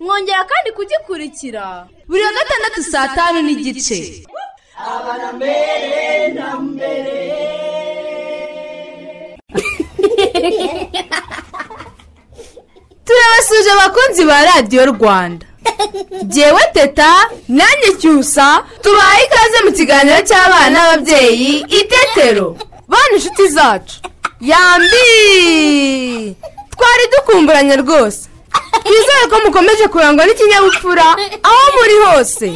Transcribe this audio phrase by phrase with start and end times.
[0.00, 1.64] Mwongera kandi kugikurikira.
[2.08, 3.98] Buri wa gatandatu saa tanu n'igice.
[13.06, 15.46] Turabasuje abakunzi ba radiyo rwanda.
[16.22, 17.10] Jyewe teta
[17.48, 22.46] nanjye cyusa tubaye ikaze mu kiganiro cy'abana n'ababyeyi itetero
[22.90, 23.96] bana inshuti zacu.
[24.40, 25.06] Yambi!
[26.72, 28.28] Twari dukumburanye rwose.
[28.84, 31.04] Twizere ko mukomeje kurangwa n'ikinyabupfura?
[31.42, 32.48] Aho muri hose.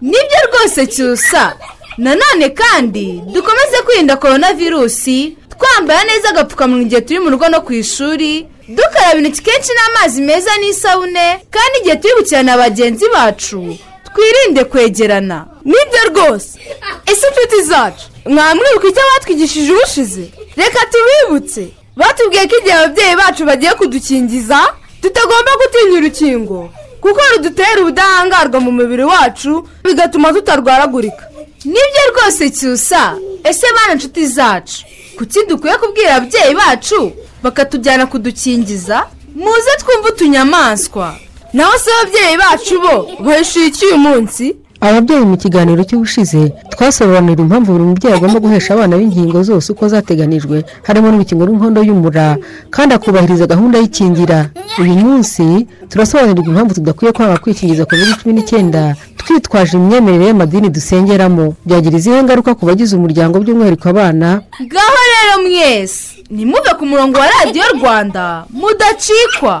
[0.00, 1.56] Nibyo rwose cyusa.
[1.98, 7.72] Nanone kandi dukomeze kwirinda korona virusi twambara neza agapfukamunwa igihe turi mu rugo no ku
[7.72, 8.46] ishuri.
[8.68, 13.76] Dukaraba intoki kenshi n'amazi meza n'isabune kandi igihe turi gukina na bagenzi bacu
[14.14, 15.46] twirinde kwegerana.
[15.64, 16.58] Nibyo rwose.
[17.06, 18.06] Ese inshuti zacu?
[18.26, 20.24] Mwamwibuka icyo batwigishije ubushize?
[20.56, 21.68] Reka tubibutse.
[21.96, 24.58] Batubwiye ko igihe ababyeyi bacu bagiye kudukingiza?
[25.02, 26.70] Tutagomba gutinya urukingo
[27.00, 31.24] kuko rudutera ubudahangarwa mu mubiri wacu bigatuma tutarwaragurika.
[31.64, 33.16] Nibyo rwose cyusa.
[33.44, 34.84] Ese bana inshuti zacu?
[35.18, 37.12] Kuki dukwiye kubwira ababyeyi bacu?
[37.42, 39.06] Bakatujyana kudukingiza?
[39.34, 41.16] Muze twumve utunyamaswa.
[41.52, 44.56] Naho se ababyeyi bacu bo bahishuye iki uyu munsi?
[44.80, 50.64] Ababyeyi mu kiganiro cy'ubushize twasobanurira impamvu buri mubyeyi agomba guhesha abana b'inkingo zose uko zateganijwe.
[50.86, 52.36] Harimo n'urukingo rw'inkondo y'umura
[52.74, 54.50] kandi akubahiriza gahunda y'ikingira.
[54.80, 61.54] Uyu munsi turasobanurirwa impamvu tudakwiye kwanga kwikingiza covid cumi n'icyenda twitwaje imyemerere y'amadini dusengeramo.
[61.66, 64.28] Byagira izihe ngaruka ku bagize umuryango by'umwihariko abana?
[64.64, 69.60] Ngaho rero mwese nimuve ku murongo wa radiyo rwanda mudacikwa.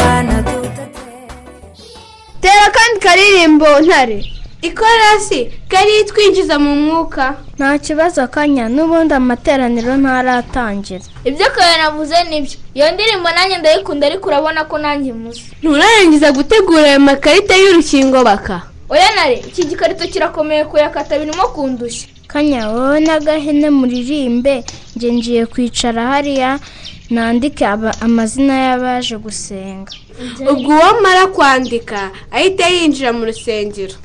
[2.41, 4.25] Tera kandi karirimbo ntare
[4.61, 7.35] ikorasi kari twinjiza mu mwuka.
[7.57, 11.01] Nta kibazo kanya n'ubundi amateraniro ntaratangira.
[11.25, 15.43] Ibyo kare navuze ni byo iyo ndirimbo nanjye ndayikunda ariko urabona ko nanjye muzi.
[15.61, 18.61] Nturarangiza gutegura ayo makarita y'urukingo baka.
[18.89, 22.69] Oya nare iki gikarito kirakomeye kuyakata birimo kundushya kanya.
[22.73, 24.63] Wowe n'agahene muririmbe
[24.95, 26.51] njye ngiye kwicara hariya
[27.09, 27.65] nandike
[28.05, 29.91] amazina y'abaje gusenga.
[30.51, 31.99] Ubwo uwamara kwandika
[32.31, 33.95] ahita yinjira mu rusengero.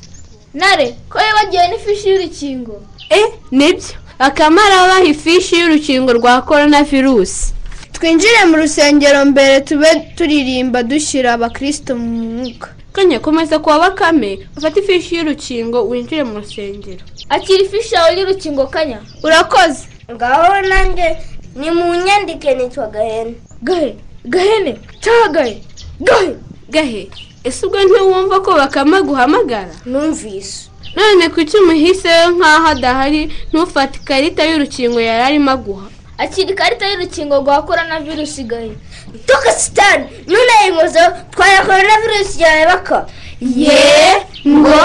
[0.53, 2.73] Nare ko wibagiwe n'ifishi y'urukingo?
[3.09, 3.21] E
[3.51, 3.95] ni byo.
[4.19, 7.53] Akamara abaha ifishi y'urukingo rwa korona virusi
[7.93, 12.67] twinjire mu rusengero mbere tube turirimba dushyira abakirisito mu mwuka.
[12.97, 17.05] Kanya komeza kuwa bakame ufate ifishi y'urukingo winjire mu rusengero.
[17.29, 19.85] Akira ifishi yawe y'urukingo kanya urakoze.
[20.11, 21.17] Ngaho nanjye
[21.55, 23.33] ni mu nyandike nitwa gahene.
[23.61, 23.95] Gahe?
[24.25, 24.79] Gahene?
[25.01, 25.61] Cyangwa gahe?
[25.99, 26.35] Gahe?
[26.69, 27.09] Gahe.
[27.43, 30.69] Ese ubwo ntiwumva ko bakame guhamagara numvise.
[30.95, 35.87] None kuki umuhise nk'aho adahari ntufate ikarita y'urukingo yari arimo aguha.
[36.17, 38.71] Akira ikarita y'urukingo rwa korona virusi gahe
[39.27, 43.05] tukasitani ntunayinkozeho twara korona virusi yawe baka.
[43.41, 44.77] Ye ngo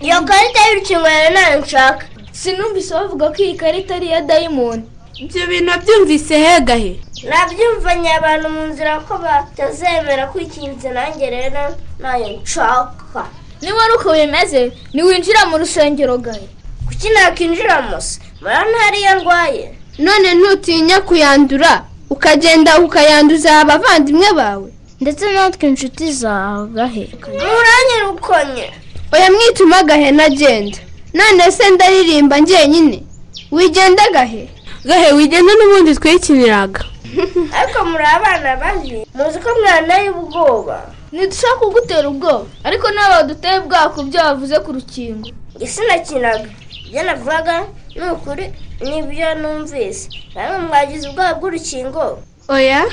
[0.00, 2.04] iyo karita y'urukingo yawe ntayo nshaka.
[2.32, 4.82] Sinumvise bavuga ko iyi karita ari iya dayimoni
[5.18, 6.92] ibyo bintu byumvise hegahe
[7.28, 13.22] nabyumvanye abantu mu nzira ko batazemera kwikingiza nanjye rero ntayo nshaka.
[13.62, 14.70] Niba ari uko bimeze?
[14.94, 16.46] Ntiwinjira mu rusengero gahe?
[16.86, 19.74] Kuki nakinjiramo se murabona hariya ndwaye.
[19.98, 21.84] None ntutinya kuyandura.
[22.10, 24.68] Ukagenda ukayanduza abavandimwe bawe.
[25.00, 27.04] Ndetse natwe inshuti zawe gahe.
[27.52, 28.66] Muranyirukonye
[29.12, 30.78] oya mwituma agahena agenda
[31.14, 33.02] none se ndaririmba njyenyine?
[33.50, 34.48] Wigenda gahe?
[34.84, 36.80] Gahe wigenda n'ubundi twikiniraga
[37.58, 40.76] ariko muri abana babi muzi ko mwaneye ubwoba.
[41.12, 42.46] Ntidushaka kugutera ubwoba.
[42.64, 45.28] Ariko nawe waduteye ubwoba ku byo wavuze ku rukingo.
[45.60, 46.48] Isi nakinaga?
[46.86, 47.54] Ibyo navugaga
[47.96, 48.44] ni ukuri.
[48.80, 50.08] Ni byo numvise.
[50.34, 52.22] Namwe mwagize ubwoba bw'urukingo.
[52.48, 52.84] Oya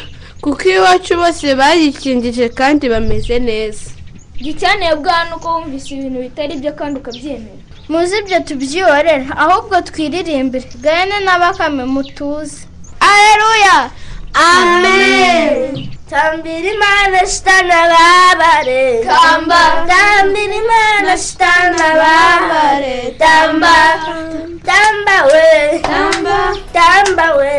[0.41, 3.89] kuko iwacu bose barikingije kandi bameze neza.
[4.43, 7.61] Gicyaniye bwa ni uko wumvise ibintu bitari byo kandi ukabyemera.
[7.89, 10.67] Muzi ibyo tubyihorera ahubwo twiririmbire.
[10.83, 12.57] Gahene na bakame mutuze
[12.99, 13.77] areruya
[14.33, 15.89] amen.
[16.09, 23.75] Tambira imana shitana babare tamba tambira imana shitana babare tamba
[24.67, 26.37] tamba we tamba
[26.73, 27.55] tamba we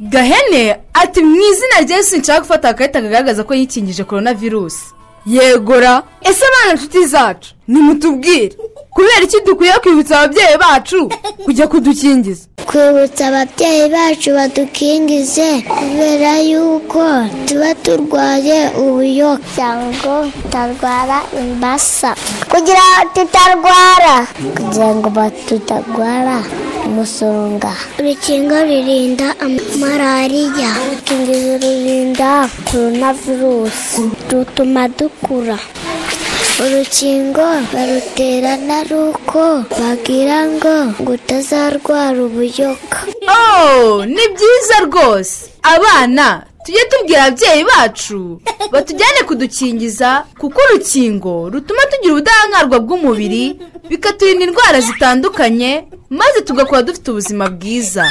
[0.00, 4.84] gahene ati mu izina rya Yesu nshaka gufata agakarita kagaragaza ko yikingije korona virusi
[5.26, 7.50] yegora ese abana inshuti zacu?
[7.68, 8.56] Nimutubwire.
[8.94, 11.08] Kubera iki dukwiye kwibutsa ababyeyi bacu?
[11.44, 12.44] Kujya kudukingiza.
[12.68, 17.04] Kwibutsa ababyeyi bacu badukingize kubera yuko
[17.46, 22.14] tuba turwaye ubuyoka cyangwa tutarwara imbasa.
[22.50, 24.14] Kugira ngo tutarwara.
[24.56, 25.10] Kugira ngo
[25.48, 26.38] tutarwara
[26.86, 29.28] umusonga urukingo rurinda
[29.80, 35.58] malariya urukingizo rurinda korona virusi rutuma dukura.
[36.64, 39.42] Urukingo barutera ari uko
[39.78, 42.98] bagira ngo ngo utazarwara ubuyoka.
[43.36, 45.36] Oh ni byiza rwose.
[45.62, 48.40] Abana tujye tubwira ababyeyi bacu
[48.72, 53.44] batujyane kudukingiza kuko urukingo rutuma tugira ubudahangarwa bw'umubiri
[53.88, 58.04] bikaturinda indwara zitandukanye maze tugakora dufite ubuzima bwiza.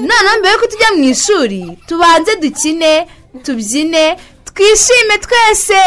[0.00, 3.06] Noneho mbere yuko tujya mu ishuri tubanze dukine
[3.44, 4.04] tubyine
[4.48, 5.82] twishime twese!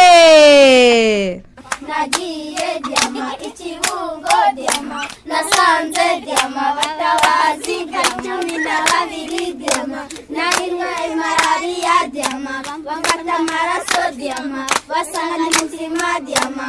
[1.82, 12.54] Nagiye diyama ikibungo diyama nasanze diyama batabazi nka cumi na babiri diyama narimwe malariya diyama
[12.86, 16.66] bamfata amaraso diyama basanga ni muzima diyama.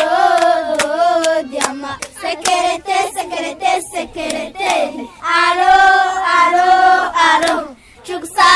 [0.00, 4.72] Ooo diyama sekerete sekerete sekerete.
[5.22, 5.76] Aro
[6.40, 6.72] aro
[7.30, 7.56] aro.
[8.06, 8.50] Cugsa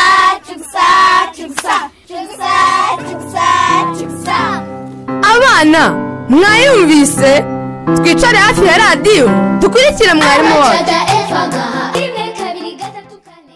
[0.47, 0.64] cugsa
[5.75, 7.45] abana mwayumvise?
[7.97, 9.31] Twicare hafi ya radiyo.
[9.61, 10.85] Dukurikire mwarimu wacu.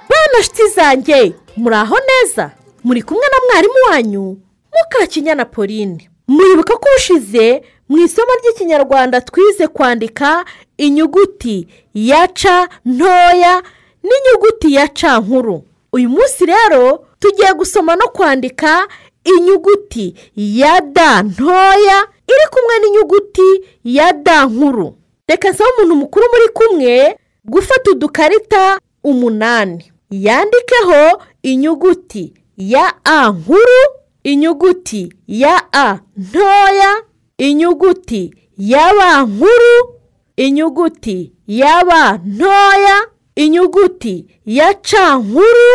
[0.09, 2.51] Bana nshuti zanjye muri aho neza?
[2.85, 4.37] Muri kumwe na mwarimu wanyu
[4.79, 6.11] mukakinyana pauline.
[6.29, 10.45] Muribuka ko ushize mu isomo ry'ikinyarwanda twize kwandika
[10.77, 13.63] inyuguti ya ca ntoya
[14.03, 15.65] n'inyuguti ya ca nkuru.
[15.93, 18.89] Uyu munsi rero tugiye gusoma no kwandika
[19.37, 21.99] inyuguti ya da ntoya
[22.33, 23.49] iri kumwe n'inyuguti
[23.85, 24.95] ya da nkuru.
[25.29, 29.93] Reka nsaba umuntu mukuru muri kumwe gufata udukarita umunani.
[30.11, 33.81] Yandikeho inyuguti ya a nkuru
[34.25, 37.03] inyuguti ya a ntoya
[37.39, 39.95] inyuguti ya ba nkuru
[40.37, 45.71] inyuguti ya ba ntoya inyuguti ya ca nkuru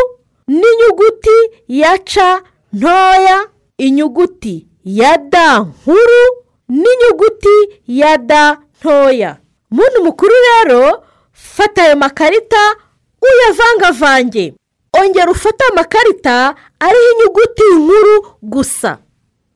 [0.48, 2.42] n'inyuguti ya ca
[2.74, 3.48] ntoya.
[3.78, 6.24] Inyuguti ya da nkuru
[6.70, 9.38] n'inyuguti ya da ntoya.
[9.72, 12.76] Muntu mukuru rero fata ayo makarita
[13.22, 14.54] uyavangavange.
[14.94, 18.98] Ongera ufate amakarita ariho inyuguti nkuru gusa.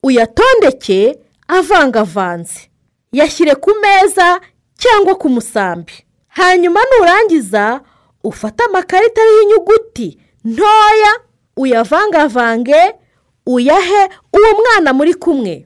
[0.04, 2.70] Uyatondeke avangavanze.
[3.12, 4.42] Yashyire ku meza
[4.78, 5.94] cyangwa ku musambi.
[6.28, 7.82] Hanyuma nurangiza
[8.24, 11.12] ufate amakarita ariho inyuguti ntoya
[11.58, 12.94] uyavangavange
[13.48, 14.02] uyahe
[14.34, 15.66] uwo mwana muri kumwe.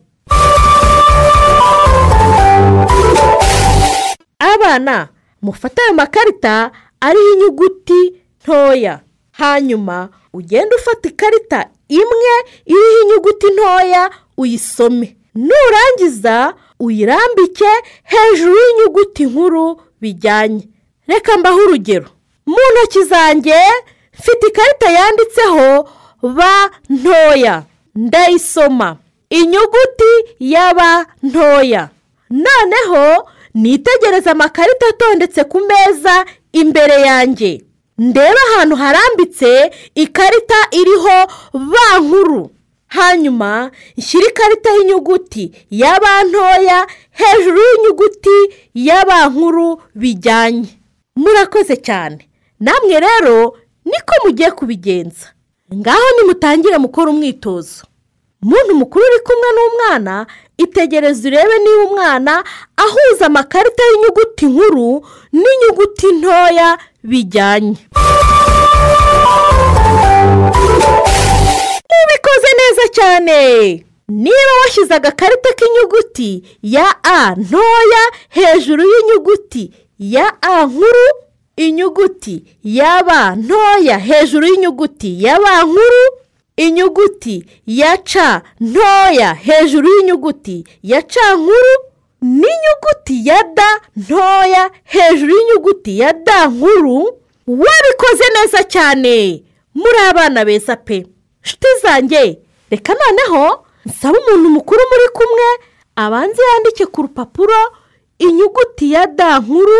[4.39, 5.07] Abana
[5.41, 6.71] mufate ayo makarita
[7.01, 8.99] ariho inyuguti ntoya.
[9.31, 12.33] Hanyuma ugende ufata ikarita imwe
[12.65, 15.17] iriho inyuguti ntoya uyisome.
[15.35, 17.69] Nurangiza uyirambike
[18.03, 20.67] hejuru y'inyuguti nkuru bijyanye.
[21.07, 22.07] Reka mbaho urugero.
[22.45, 23.55] Mu ntoki zanjye
[24.19, 25.89] mfite ikarita yanditseho
[26.21, 27.63] ba ntoya.
[27.95, 28.97] Ndayisoma
[29.29, 31.89] inyuguti ya ba ntoya.
[32.29, 37.61] Noneho nitegereza amakarita atondetse ku meza imbere yanjye.
[37.97, 41.17] Ndebe ahantu harambitse ikarita iriho
[41.53, 42.49] ba nkuru.
[42.87, 48.37] Hanyuma nshyire ikarita y'inyuguti ya ba ntoya hejuru y'inyuguti
[48.73, 50.69] ya ba nkuru bijyanye.
[51.15, 52.27] Murakoze cyane.
[52.59, 55.27] Namwe rero niko mugiye kubigenza.
[55.75, 57.83] Ngaho nimutangire mukora umwitozo.
[58.41, 60.25] Muntu mukuru uri kumwe n'umwana
[60.57, 62.43] itegereze urebe niba umwana
[62.77, 66.69] ahuza amakarita y'inyuguti nkuru n'inyuguti ntoya
[67.03, 67.77] bijyanye.
[72.01, 73.37] Ubikoze neza cyane.
[74.09, 81.05] Niba washyize agakarita k'inyuguti ya a ntoya hejuru y'inyuguti ya a nkuru
[81.57, 86.03] inyuguti ya b ntoya hejuru y'inyuguti ya b nkuru
[86.57, 88.19] inyuguti ya c
[88.59, 91.73] ntoya hejuru y'inyuguti ya c nkuru
[92.21, 93.61] n'inyuguti ya d
[93.97, 97.17] ntoya hejuru y'inyuguti ya d nkuru
[97.47, 99.43] wabikoze neza cyane.
[99.75, 101.05] Muri abana beza pe.
[101.43, 102.39] Nshuti zanjye
[102.71, 105.47] reka noneho nsaba umuntu mukuru muri kumwe
[105.95, 107.59] abanze yandike ku rupapuro
[108.19, 109.77] inyuguti ya d nkuru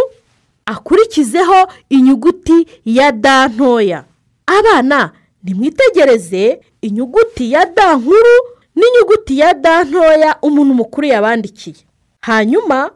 [0.66, 4.04] akurikizeho inyuguti ya d ntoya.
[4.46, 5.12] Abana
[5.44, 8.36] nimwitegereze inyuguti ya d nkuru
[8.76, 11.76] n'inyuguti ya d ntoya umuntu mukuru yabandikiye.
[12.22, 12.92] Hanyuma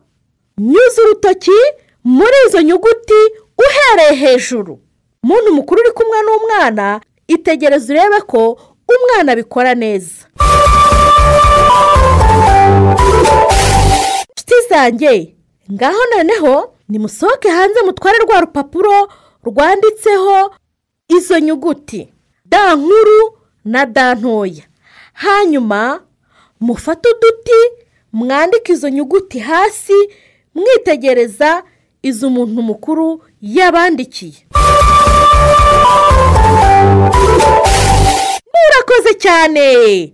[0.58, 1.60] nyuze urutoki
[2.04, 3.20] muri izo nyuguti
[3.58, 4.80] uhereye hejuru.
[5.24, 8.60] Umuntu mukuru uri kumwe n'umwana itegereze urebe ko
[8.94, 10.26] umwana abikora neza.
[14.70, 15.36] Zanjye
[15.72, 19.10] ngaho noneho nimusohoke hanze mutware rwa rupapuro
[19.44, 20.56] rwanditseho
[21.08, 22.14] izo nyuguti.
[22.46, 24.64] Da nkuru na da ntoya.
[25.14, 26.02] Hanyuma
[26.60, 29.94] mufate uduti mwandike izo nyuguti hasi
[30.56, 31.64] mwitegereza
[32.02, 34.48] izo umuntu mukuru yabandikiye.
[38.54, 40.14] Murakoze cyane.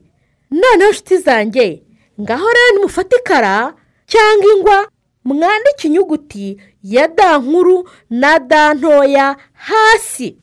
[0.51, 1.83] Noneho inshuti zanjye
[2.21, 3.73] ngaho rero nimufate ikara
[4.07, 4.87] cyangwa ingwa
[5.25, 10.37] mwandike inyuguti ya da nkuru na da ntoya hasi.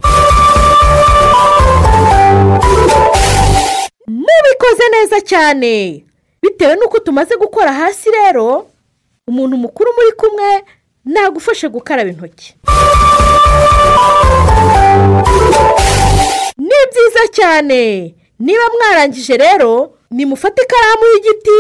[4.07, 6.05] Mubikoze neza cyane.
[6.43, 8.67] Bitewe n'uko tumaze gukora hasi rero
[9.29, 10.65] umuntu mukuru muri kumwe
[11.05, 12.55] nagufashe gukaraba intoki.
[16.59, 18.15] Ni byiza cyane.
[18.39, 21.59] Niba mwarangije rero nimufate ikaramu y'igiti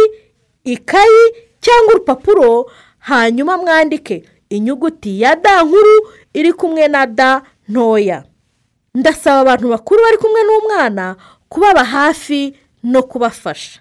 [0.64, 1.22] ikayi
[1.60, 2.70] cyangwa urupapuro
[3.08, 8.24] hanyuma mwandike inyuguti ya da nkuru iri kumwe na da ntoya.
[8.94, 11.16] Ndasaba abantu bakuru bari kumwe n'umwana
[11.48, 13.80] kubaba hafi no kubafasha.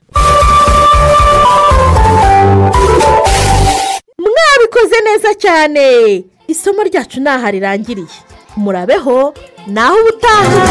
[4.19, 6.23] Mwabikoze neza cyane.
[6.47, 8.07] Isomo ryacu ni aha rirangiriye
[8.57, 9.33] murabeho
[9.67, 10.61] naho ubutaha.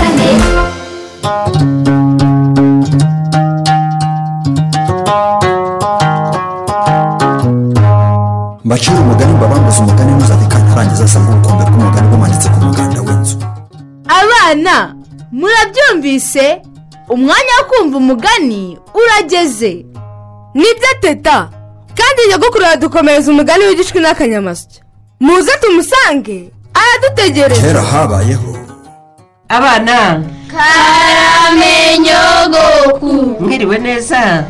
[8.67, 13.37] Mbacira umugani mbabambuze umugani ntuzave ntarangiza asanga ubukombe bw'umugani bumanitse ku muganda w'inzu.
[14.21, 14.75] Abana
[15.39, 16.47] murabyumvise?
[17.15, 18.63] Umwanya wo kumva umugani
[19.01, 19.73] urageze.
[20.55, 21.39] Nibyo teta.
[21.99, 24.81] Kandi nyogokuru aradukomereza umugani w'igishwi n'akanyamasyo
[25.21, 26.39] muze tumusange
[26.81, 28.51] aradutegereje kera habayeho.
[29.49, 30.23] Abana.
[30.53, 33.11] Karame nyogoku
[33.43, 34.45] mwiriwe neza.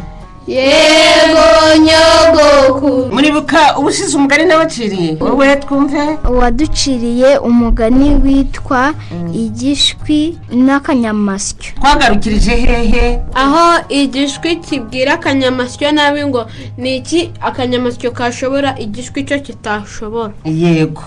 [0.46, 1.46] Yego
[1.86, 3.14] nyogoku.
[3.14, 6.18] Muribuka ubushize umugani n'abaciriye wowe twumve.
[6.30, 8.94] Uwaduciriye umugani witwa
[9.34, 11.72] igishwi n'akanyamasyo.
[11.78, 13.20] Twagarukirije hehe?
[13.34, 16.46] Aho igishwi kibwira akanyamasyo nabi ngo
[16.78, 20.32] ni iki akanyamasyo kashobora igishwi cyo kitashobora?
[20.44, 21.02] Yego.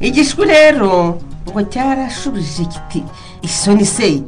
[0.00, 1.18] Igishwi rero
[1.50, 3.00] ngo cyarashubije kiti
[3.42, 4.20] isoni se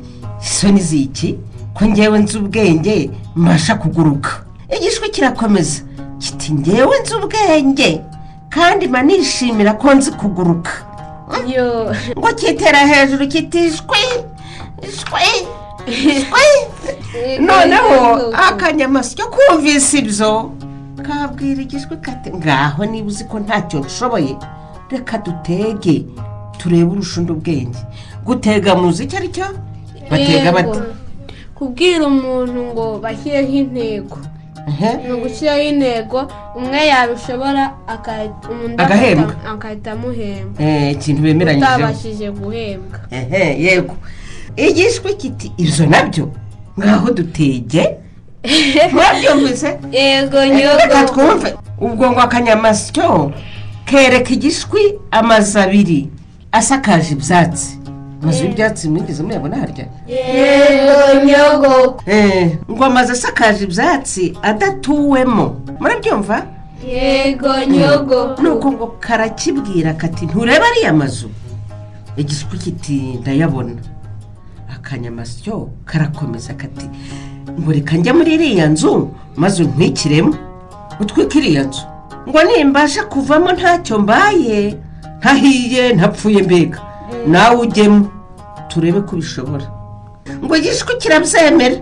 [0.43, 1.39] isoni ziki?
[1.79, 4.31] Ko ngewe nzi ubwenge mbasha kuguruka.
[4.77, 5.83] Igishwi kirakomeza.
[6.19, 8.01] Kiti ngewe nzi ubwenge
[8.49, 10.73] kandi mba nishimira ko nzi kuguruka.
[11.47, 11.95] Yo.
[12.19, 14.03] Ngo kitera hejuru kiti shwi
[14.97, 15.29] shwi
[16.21, 16.49] shwi
[17.47, 20.53] noneho akanyamasyo kumvise ibyo.
[21.03, 24.37] Kabwira igishwi kati ngaho niba uzi ko ntacyo nshoboye
[24.91, 26.05] reka dutege
[26.59, 27.79] turebe urushundi ubwenge.
[28.25, 29.47] Gutega muzi icyo ari cyo
[30.11, 31.06] batega bate Yego.
[31.59, 34.19] Kubwira umuntu ngo bashyireho intego.
[35.07, 36.19] Ni ugushyiraho intego
[36.57, 37.73] umwe yabishobora
[38.79, 39.35] Agahembwa.
[39.53, 42.99] agahita- amuhemba Eh, ikintu bemeranyijeho utabashije guhembwa.
[43.59, 43.95] Yego.
[44.57, 46.29] Igishwi kiti ibyo na byo
[46.79, 47.97] ngaho dutege?
[48.93, 50.39] Mwabyumvise yego
[50.77, 51.55] reka twumve.
[51.81, 53.33] Ubwo ngo akanyamasyo
[53.85, 56.09] kereka igishwi amazu abiri
[56.53, 57.76] asakaje ibyatsi.
[58.27, 59.87] Amazu y'ibyatsi mwigeze muyabona harya.
[60.09, 66.47] Yego nyogoku Eh, ngo amazu asakaje ibyatsi adatuwemo murabyumva?
[66.89, 71.31] Yego nyogoku nuko ngo karakibwira kati nturebe ariya mazu.
[72.17, 73.73] Igishwi kiti ndayabona.
[74.75, 76.87] Akanyamasyo karakomeza kati
[77.61, 80.35] ngo reka njya muri iriya nzu maze untwikiremo
[81.01, 81.81] utwike iriya nzu.
[82.29, 84.77] Ngo nimbasha kuvamo ntacyo mbaye.
[85.19, 86.79] Ntahiye ntapfuye mbega.
[87.27, 88.09] Nawe ujyemo.
[88.69, 89.67] Turebe ko ubishobora
[90.45, 91.77] ngo igishwi kirabyemera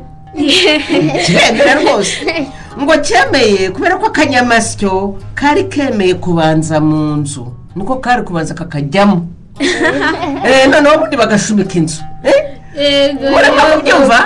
[1.24, 2.46] kiremera rwose
[2.82, 9.26] ngo cyemeye kubera ko akanyamasyo kari kemeye kubanza mu nzu niko kari kubanza kakajyamo.
[10.44, 12.02] Eh, noneho ubundi bagashumika inzu.
[12.24, 13.14] Eh?
[13.32, 14.18] murimo kubyumva.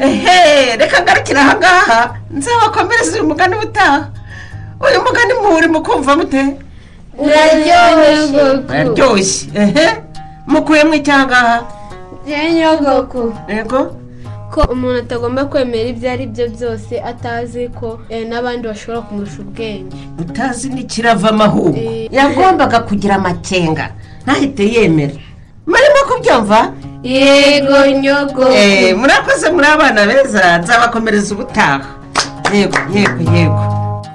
[0.00, 2.14] Ehe reka ngarukire aha ngaha.
[2.30, 4.08] Nzabakomereza uyu mugani ubutaha
[4.80, 6.56] uyu mugani muri mu kumva mute?
[7.18, 8.42] Uraryoshye.
[8.68, 9.86] Uraryoshye.
[10.46, 11.79] Mukuyemo icyangaha
[12.34, 13.80] nyogoko yego
[14.50, 19.94] ko umuntu atagomba kwemera ibyo ari byo byose atazi ko eh, n'abandi bashobora kumurusha ubwenge.
[20.18, 21.78] Utazi n'ikiravamo ahubwo
[22.10, 23.84] yagombaga kugira amakenga.
[24.26, 25.14] Ntahite yemera.
[25.70, 26.60] Murimo kubyumva?
[27.02, 30.58] Yego nyogoko Eh, murakoze muri abana beza.
[30.58, 31.80] Nzabakomereza ubutaha.
[32.52, 33.60] Yego yego yego.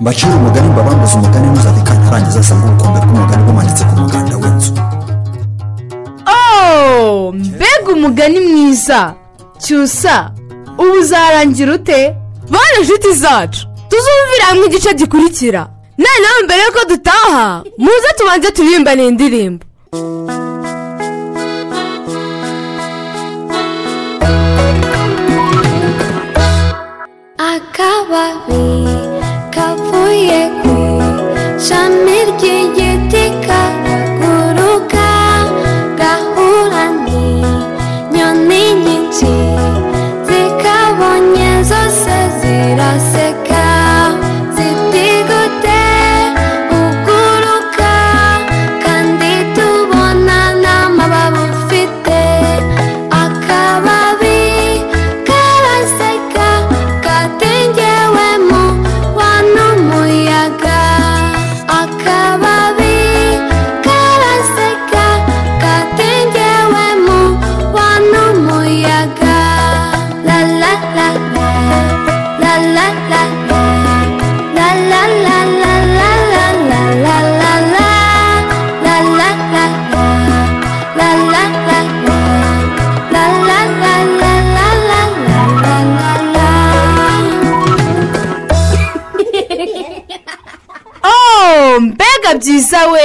[0.01, 4.71] Mbacira umugani mbabambuze umugani ntuzave kantarangiza asanga ubukombe bw'umugani bumanitse ku muganda w'inzu.
[6.25, 9.13] Oh, mbega umugani mwiza.
[9.57, 10.31] Cyusa
[10.77, 12.15] ubu uzarangira ute?
[12.49, 13.67] Bane inshuti zacu.
[13.89, 15.61] Tuzumvira hamwe igice gikurikira.
[15.97, 19.65] Noneho mbere yuko dutaha muze tubanze turimbane indirimbo.
[27.51, 28.63] Akababi
[29.55, 30.73] kavuye ku
[31.57, 33.23] ishami ry'igiti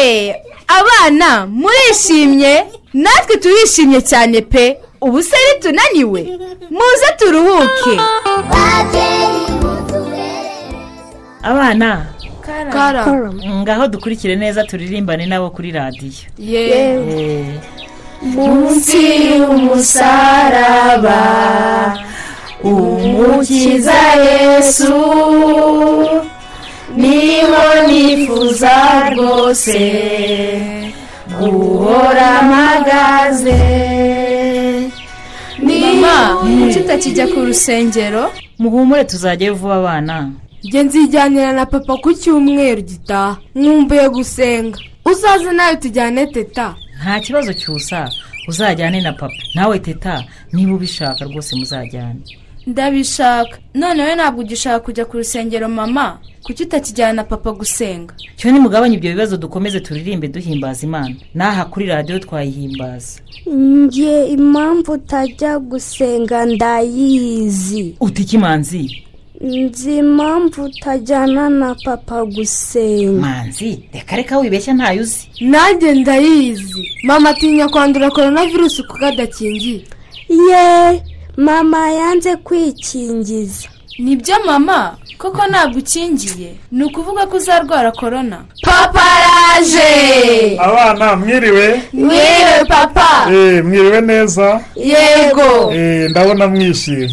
[0.01, 0.35] we
[0.69, 4.77] abana murishimye natwe turishimye cyane pe.
[5.01, 6.23] Ubu se tunaniwe.
[6.71, 7.95] Muze turuhuke.
[11.43, 12.07] Abana.
[12.73, 13.07] Kara.
[13.63, 16.13] ngaho dukurikire neza turirimbane nabo kuri radiyo.
[16.39, 17.23] Yewe.
[17.23, 17.47] Eh,
[18.23, 18.99] munsi
[19.37, 21.19] y'umusaraba
[22.63, 24.95] umukiza yesu.
[27.01, 28.75] Ni ho nifuza
[29.15, 29.81] rwose
[31.39, 33.61] guhora mpagaze
[35.63, 38.33] mama kuki utakijya ku rusengero?
[38.59, 40.31] Muhumure tuzajyayo vuba abana.
[40.65, 44.79] Njye nzijyanira na papa ku cyumweru gitaha nkumbuye gusenga.
[45.05, 46.75] Uzaze nawe tujyane teta.
[47.03, 48.11] Nta kibazo cyusa.
[48.49, 49.35] Uzajyane na papa.
[49.55, 52.21] Nawe teta niba ubishaka rwose muzajyane.
[52.67, 53.59] Ndabishaka.
[53.75, 56.19] None we ntabwo ugishaka kujya ku rusengero mama.
[56.43, 58.15] Kuki utakijyana na papa gusenga?
[58.37, 61.15] Cyo nimugabanye ibyo bibazo dukomeze turirimbe duhimbaza imana.
[61.35, 63.21] N'aha kuri radiyo twayihimbaza.
[63.47, 67.95] Njye impamvu utajya gusenga ndayizi.
[68.01, 69.05] Uti ikimanzi
[69.41, 73.21] nzi impamvu utajyana na papa gusenga.
[73.21, 75.29] Manzi reka reka wibeshya ntayo uzi.
[75.41, 76.89] Nanjye ndayizi.
[77.03, 79.81] Mama atinya kwandura korona virusi kuko adakingiye.
[80.29, 81.03] Ye
[81.41, 83.69] mama yanze kwikingiza.
[83.99, 84.97] Nibyo mama?
[85.19, 90.57] Koko ntabwo ukingiye ni ukuvuga ko uzarwara korona papa araje!
[90.59, 91.67] Abana mwiriwe?
[91.93, 93.11] Mwiriwe papa!
[93.33, 94.61] Eh, mwiriwe neza?
[94.77, 95.73] Yego!
[95.73, 97.09] Eh, ndabona mwishimye.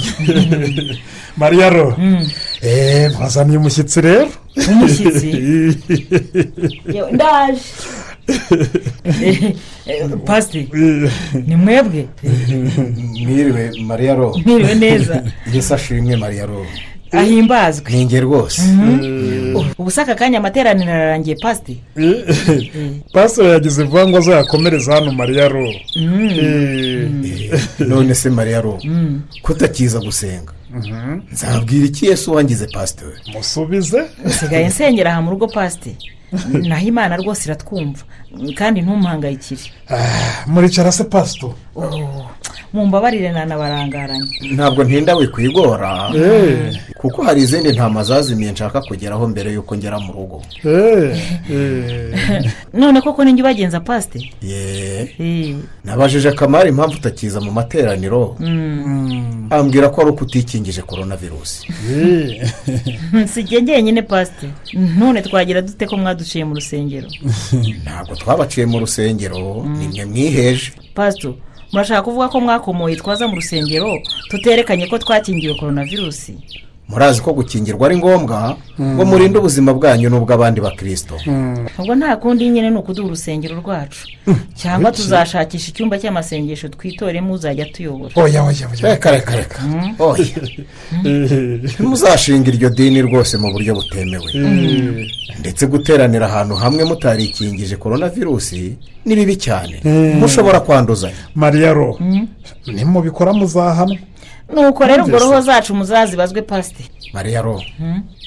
[1.41, 1.95] Mariya ro.
[2.61, 4.27] Eh, mwazaniye umushyitsi rero?
[4.71, 5.27] Umushyitsi?
[7.15, 7.61] ndaje.
[10.25, 10.69] pasiti
[11.47, 12.07] ni mwebwe
[13.23, 15.23] mwiriwe mariya ro Mwiriwe neza.
[15.53, 16.65] yesu ashimwe mariya ro
[17.11, 18.61] ahimbazwe nkinge rwose
[19.77, 21.77] ubu se aka kanya amateraniro ararangiye pasiti
[23.13, 25.67] pasiteri yagize vuba ngo azayakomereze hano mariya ro
[27.79, 28.79] none se mariya ro
[29.41, 30.51] kutakiza gusenga.
[31.31, 34.01] Nzabwira iki yesu wangize pasiteri musubize.
[34.25, 35.95] Usigaye nsengera aha mu rugo pasiti
[36.67, 38.03] naho imana rwose iratwumva.
[38.55, 39.61] Kandi ntumuhangayikire
[40.47, 41.53] muricara se pasito
[42.73, 46.11] mumbabarire nanabarangaranye ntabwo ntinda wikwigora.
[46.15, 46.75] Eh.
[46.97, 50.41] kuko hari izindi ntama zazimiye nshaka kugeraho mbere y'uko ngera mu rugo.
[52.79, 55.15] None koko ninjye ubagenza pasite ye
[55.83, 58.35] nabajije kamari impamvu utakiza mu materaniro.
[59.49, 61.67] Ambwira ko ari uko utikingije korona virusi
[63.31, 67.07] si jye njyenyine pasite none twagira dute ko mwaduciye mu rusengero.
[67.83, 70.71] Ntabwo twabaciye mu rusengero nimwe mwiheje.
[70.95, 71.37] Pasito
[71.71, 73.99] murashaka kuvuga ko mwakomoye twaza mu rusengero
[74.29, 76.33] tuterekanye ko twakingiwe coronavirusi
[76.89, 81.15] murazi ko gukingirwa ari ngombwa ngo murinde ubuzima bwanyu n'ubw'abandi bakirisito
[81.79, 84.07] ubwo nta kundi nyine ni ukuduha urusengero rwacu.
[84.55, 85.01] Cyangwa Kuki?
[85.01, 88.13] tuzashakisha icyumba cy'amasengesho twitoremo uzajya tuyobora.
[88.15, 89.59] Oya oya oya reka reka reka
[89.99, 90.39] oya
[91.73, 94.29] ntimuzashinga iryo dini rwose mu buryo butemewe.
[94.35, 95.05] Mm.
[95.39, 99.75] ndetse guteranira ahantu hamwe mutarikingije korona virusi ni bibi cyane.
[99.83, 100.19] Mm.
[100.19, 101.23] mushobora kwanduzanya.
[101.35, 101.99] Mariyaro
[102.67, 103.97] nimubikora muzahanwa
[104.53, 106.83] nuko rero ubwo roho zacu muzazibazwe pasite.
[107.13, 107.61] Mariya ro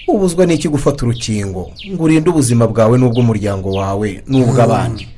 [0.08, 1.70] ubuzwa n'iki gufata urukingo?
[1.92, 5.08] Ngo urinde ubuzima bwawe n'ubw'umuryango wawe n'ubw'abandi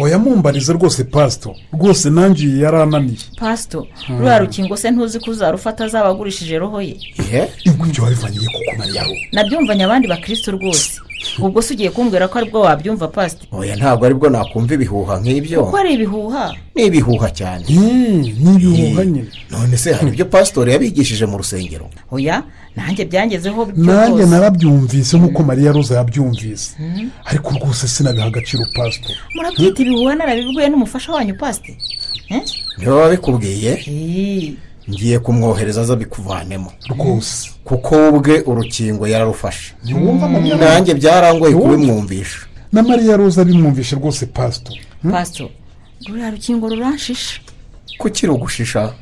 [0.00, 1.54] oya mumbarize rwose pasito.
[1.72, 3.18] Rwose nanjye iyi yarananiye.
[3.36, 4.18] Pasito Hmm.
[4.18, 6.96] ruriya rukingo se ntuzi ko uzarufata azaba agurishije roho ye?
[7.64, 11.00] Ibyo wabivaniye kuko mariya ro nabyumvanye abandi bakristo rwose.
[11.38, 15.14] Ubwo se ugiye kumbwira ko ari bwo wabyumva pasite oya ntabwo ari bwo nakumva ibihuha
[15.20, 15.64] nk'ibyo.
[15.64, 16.44] Kuko ari ibihuha.
[16.74, 17.64] Ni ibihuha cyane.
[17.68, 19.28] Ni ibihuha nyine.
[19.50, 21.86] None se hari ibyo pasitori yabigishije mu rusengero?
[22.10, 22.42] Oya
[22.76, 26.76] nanjye byangezeho byo nanjye narabyumvise nk'uko mariya roza yabyumvise.
[27.24, 31.76] Ariko rwose sinabiha agaciro pasito murabyita ibihuha narabibwiwe n'umufasha wanyu pasite
[32.32, 32.40] Eh?
[32.78, 33.72] niba wabikubwiye
[34.90, 36.72] ngiye kumwohereza aza bikuvanemo.
[36.90, 37.50] Rwose.
[37.64, 39.74] Kuko we ubwe urukingo yararufashe.
[40.58, 42.38] Nanjye byarangoye kubimwumvisha.
[42.72, 44.72] Na mariya roza bimwumvishe rwose pasito
[45.10, 45.50] pasito
[46.08, 47.40] ruriya rukingo ruranshisha
[47.98, 48.92] kuki rugushisha?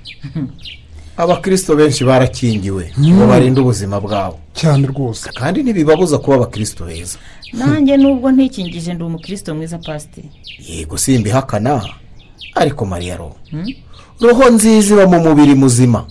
[1.17, 4.39] Abakirisito benshi barakingiwe ngo barinde ubuzima bwabo.
[4.55, 5.29] Cyane rwose.
[5.39, 7.19] Kandi ntibibabuza kuba abakirisito beza.
[7.53, 10.23] Nanjye nubwo ntikingije ndi umukristo mwiza pasite
[10.69, 11.83] yego simbihakana
[12.55, 13.37] ariko mariya ro
[14.21, 16.05] roho nziza iba mu mubiri muzima.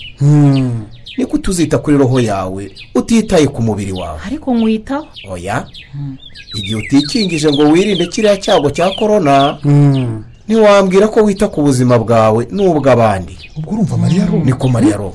[1.18, 4.20] Niko tuzita kuri roho yawe utitaye ku mubiri wawe.
[4.26, 5.66] Ariko nkwitaho oya.
[6.56, 9.58] Igihe utikingije ngo wirinde kiriya cyago cya korona
[10.48, 15.14] ntiwambwira ko wita ku buzima bwawe n'ubw'abandi ubwo urumva mariya ro niko mariya ro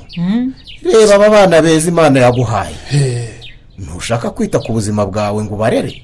[0.84, 2.76] reba aba bana beza imana yaguhaye.
[3.78, 6.02] Ntushaka kwita ku buzima bwawe ngo ubarere.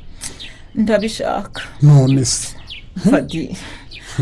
[0.75, 1.63] Ndabishaka.
[1.83, 2.49] None se.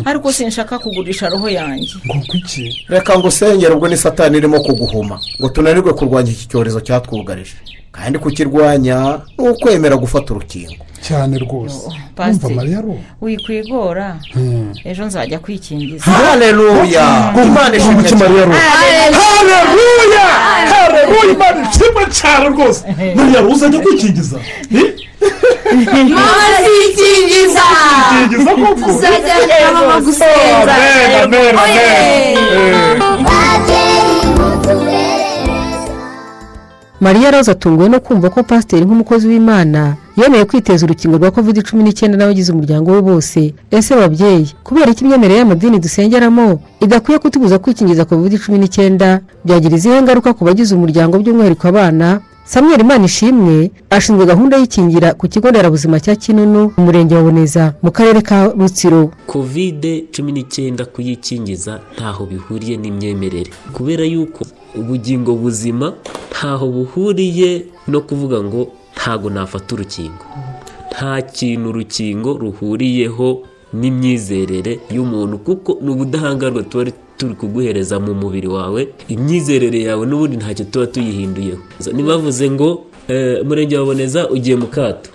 [0.05, 1.95] Ariko sinshaka kugurisha roho yanjye.
[2.07, 5.21] Ngo kuki reka ngo usengere ubwo ni satani irimo kuguhuma.
[5.41, 7.57] Ngo tunanirwe kurwanya iki cyorezo cyatwugarije.
[7.93, 10.85] Kandi kukirwanya ni ukwemera gufata urukingo.
[11.01, 11.77] Cyane rwose.
[11.87, 14.17] Urumva pasite mariya ro wikwigora.
[14.85, 16.05] Ejo nzajya kwikingiza.
[16.05, 20.27] Haleluya imana ishimwe mariya ro Haleluya!
[20.73, 22.81] haleluya imana ishimwe cyane rwose.
[23.17, 24.39] Mariya ro uzajya kwikingiza?
[26.15, 27.65] Mama zikingiza
[28.21, 28.91] Zikingiza koko?
[28.91, 32.39] uzajya mama gusenga Amen, amen, amen.
[37.01, 41.83] mariya roza atunguwe no kumva ko pasiteri nk'umukozi w'imana yemeye kwiteza urukingo rwa covid cumi
[41.83, 48.05] n'icyenda n'abagize umuryango we bose ese babyeyi kubera ko imyemerere y'amadini dusengeramo idakwiye kutubuza kwikingiza
[48.05, 54.57] covid cumi n'icyenda byagira izihe ngaruka ku bagize umuryango by'umwihariko abana samuel ishimwe ashinzwe gahunda
[54.57, 59.11] y'ikingira ku kigo nderabuzima cya kinunu mu murenge wa boneza mu karere ka rutsiro.
[59.27, 63.51] Kovide cumi n'icyenda kuyikingiza ntaho bihuriye n'imyemerere.
[63.73, 64.45] Kubera yuko
[64.81, 65.93] ubugingo buzima
[66.33, 67.51] ntaho buhuriye
[67.89, 70.25] no kuvuga ngo ntago nafata urukingo.
[70.93, 73.29] Nta kintu urukingo ruhuriyeho
[73.73, 76.85] n'imyizerere y'umuntu kuko ni ubudahangarwa tuba
[77.19, 81.59] turi kuguhereza mu mubiri wawe imyizerere yawe n'ubundi ntacyo tuba tuyihinduyeho.
[81.93, 85.11] Ntibavuze ngo eh, umurenge wa boneza ugiye mu kato.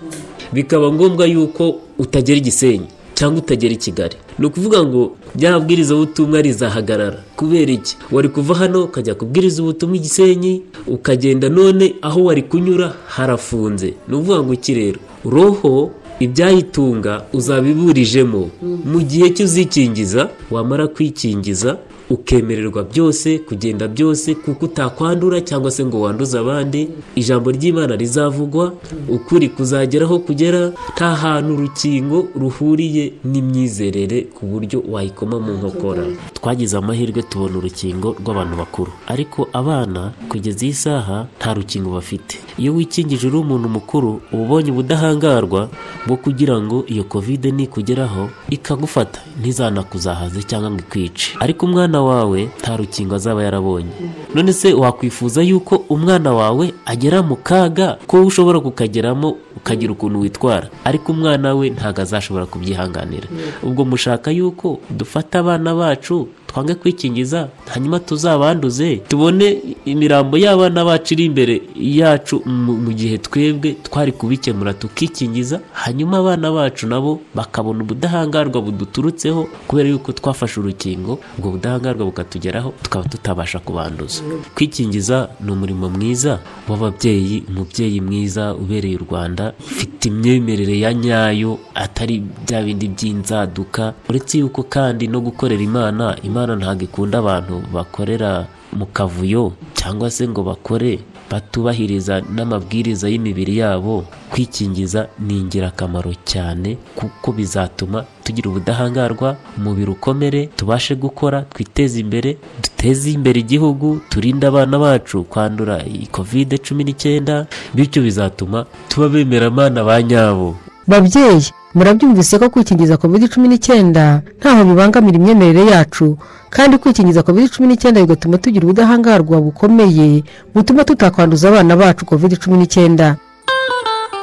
[0.53, 4.15] Bikaba ngombwa yuko utagera igisenyi cyangwa utagera i kigali.
[4.39, 7.23] Ni ukuvuga ngo bya bwirizabutumwa rizahagarara.
[7.35, 7.97] Kubera iki?
[8.11, 13.93] Wari kuva hano ukajya kubwiriza ubutumwa igisenyi ukagenda none aho wari kunyura harafunze.
[14.07, 14.99] Ni ukuvuga ngo iki rero?
[15.25, 18.49] Roho ibyayitunga uzabiburijemo.
[18.91, 21.77] Mu gihe cy'uzikingiza wamara kwikingiza
[22.09, 26.89] ukemererwa byose kugenda byose kuko utakwandura cyangwa se ngo wanduze abandi.
[27.15, 28.73] Ijambo ry'imana rizavugwa
[29.09, 36.03] ukuri kuzageraho kugera nta hantu urukingo ruhuriye n'imyizerere ku buryo wayikoma mu nkokora.
[36.33, 38.91] Twagize amahirwe tubona urukingo rw'abantu bakuru.
[39.07, 42.39] Ariko abana kugeza iyi saha nta rukingo bafite.
[42.57, 45.69] Iyo wikingije uri umuntu mukuru uba ubonye ubudahangarwa
[46.07, 49.19] bwo kugira ngo iyo kovide nikugeraho ikagufata.
[49.41, 51.37] Ntizanakuzahaze cyangwa ngo ikwice.
[51.39, 53.91] Ariko umwana wawe nta rukingo azaba yarabonye.
[54.35, 60.69] None se wakwifuza yuko umwana wawe agera mu kaga ko ushobora kukageramo ukagira ukuntu witwara?
[60.83, 63.27] Ariko umwana we ntabwo azashobora kubyihanganira.
[63.63, 71.25] Ubwo mushaka yuko dufata abana bacu twange kwikingiza hanyuma tuzabanduze tubone imirambo y'abana bacu iri
[71.25, 79.47] imbere yacu mu gihe twebwe twari kubikemura tukikingiza hanyuma abana bacu nabo bakabona ubudahangarwa buduturutseho
[79.67, 84.21] kubera yuko twafashe urukingo ubwo budahangarwa bukatugeraho tukaba tutabasha kubanduza.
[84.55, 86.39] Kwikingiza ni umurimo mwiza
[86.69, 94.37] w'ababyeyi umubyeyi mwiza ubereye u rwanda ufite imyemerere ya nyayo atari bya bindi by'inzaduka uretse
[94.37, 100.41] yuko kandi no gukorera imana imana ntabwo ikunda abantu bakorera mu kavuyo cyangwa se ngo
[100.43, 100.99] bakore
[101.31, 104.05] batubahiriza n'amabwiriza y'imibiri yabo.
[104.31, 113.11] Kwikingiza ni ingirakamaro cyane kuko bizatuma tugira ubudahangarwa umubiri ukomere tubashe gukora twiteze imbere duteze
[113.11, 120.01] imbere igihugu turinde abana bacu kwandura iyi kovide cumi n'icyenda bityo bizatuma tuba bemeramana ba
[120.01, 120.55] nyabo.
[120.87, 126.17] Babyeyi murabyumvise ko kwikingiza covid cumi n'icyenda ntaho bibangamira imyemerere yacu.
[126.49, 132.57] Kandi kwikingiza covid cumi n'icyenda bigatuma tugira ubudahangarwa bukomeye butuma tutakwanduza abana bacu covid cumi
[132.57, 133.17] n'icyenda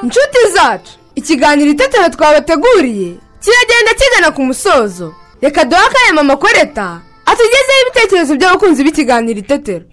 [0.03, 3.11] inshuti zacu ikiganiro itetero twabateguriye
[3.43, 5.15] kiragenda kigana ku musozo.
[5.43, 6.35] Reka duhe akanya mama
[7.31, 9.85] atugezeho ibitekerezo by'abakunzi b'ikiganiro itetero.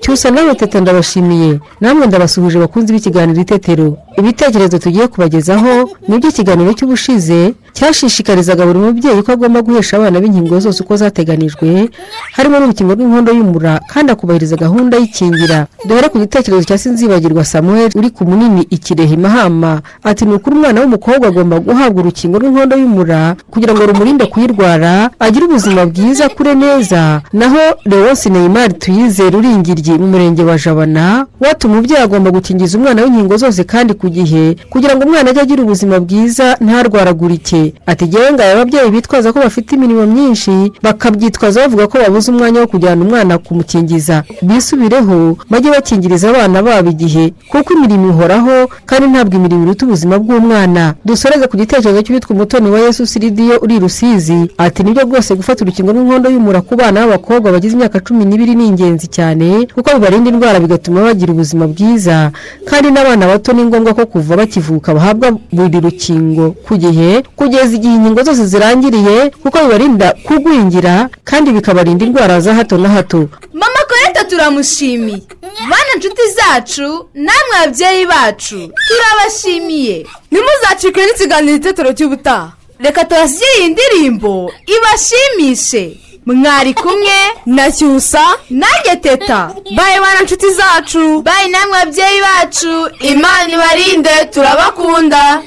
[0.00, 1.58] Cyusa nawe tete ndabashimiye.
[1.80, 3.96] Namwe ndabasuhuje bakunzi b'ikiganiro itetero.
[4.18, 10.82] Ibitekerezo tugiye kubagezaho ni iby'ikiganiro cy'ubushize cyashishikarizaga buri mubyeyi ko agomba guhesha abana b'inkingo zose
[10.82, 11.88] uko zateganijwe
[12.36, 15.66] harimo n'urukingo rw'inkondo y'umura kandi akubahiriza gahunda y'ikingira.
[15.88, 19.80] Duhere ku gitekerezo cya sinzibagirwa samuel uri ku munini ikirehe mahama.
[20.04, 25.44] Ati ni ukuri umwana w'umukobwa agomba guhabwa urukingo rw'inkondo y'umura kugira ngo rumurinde kuyirwara agire
[25.46, 27.22] ubuzima bwiza akure neza.
[27.32, 33.36] Naho leonce neymar tuyizere uringiryi mu murenge wa jabana wati umubyeyi agomba gukingiza umwana w'inkingo
[33.36, 37.59] zose kandi ku gihe kugira ngo umwana ajye agira ubuzima bwiza ntarwaragurike.
[37.86, 42.66] Ati ngewe ngayo ababyeyi bitwaza ko bafite imirimo myinshi bakabyitwaza bavuga ko babuze umwanya wo
[42.66, 44.22] kujyana umwana kumukingiza.
[44.42, 50.94] Bisubireho bajye bakingiriza abana babo igihe kuko imirimo ihoraho kandi ntabwo imirimo iruta ubuzima bw'umwana.
[51.04, 54.38] Dusoreze ku gitekerezo cy'uwitwa umutoni wa yesu siridiyo uri rusizi.
[54.58, 58.54] Ati ni byo rwose gufata urukingo rw'inkondo y'umura ku bana b'abakobwa bagize imyaka cumi n'ibiri
[58.54, 62.30] ni ingenzi cyane kuko bibarinda indwara bigatuma bagira ubuzima bwiza.
[62.68, 67.94] Kandi n'abana bato ni ngombwa ko kuva bakivuka bahabwa buri rukingo ku gihe kugeza igihe
[67.94, 73.28] inkingo zose zirangiriye kuko bibarinda kugwingira kandi bikabarinda indwara za hato na hato.
[73.52, 75.22] Mama koreta turamushimiye.
[75.70, 78.58] Bana inshuti zacu namwe ababyeyi bacu
[78.88, 80.06] turabashimiye.
[80.30, 82.52] Ntimuzacikwe n'ikiganiro itetero cy'ubutaha.
[82.78, 85.84] Reka tubashyire iyi ndirimbo ibashimishe.
[86.26, 89.40] Mwari kumwe na cyusa nanjye teta.
[89.76, 91.22] Bayi bana inshuti zacu.
[91.22, 92.72] Bayi namwe ababyeyi bacu.
[93.12, 95.42] Imana ibarinde turabakunda.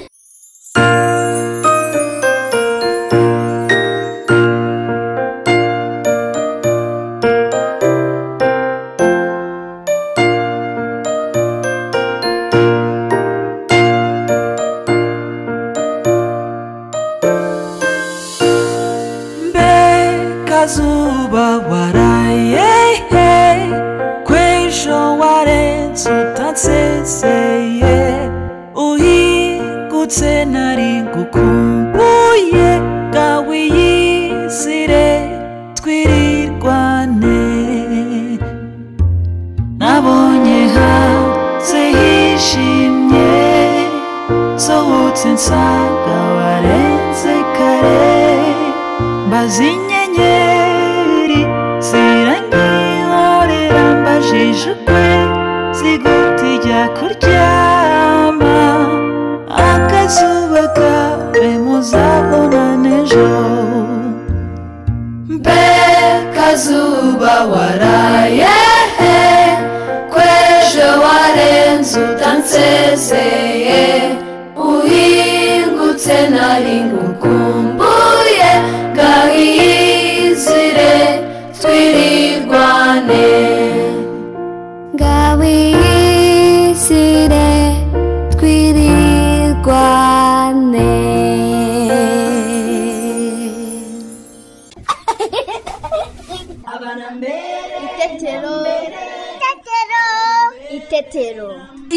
[67.43, 67.92] Kazuba